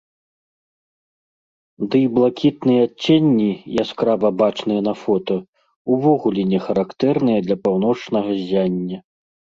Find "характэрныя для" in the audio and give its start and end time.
6.69-7.55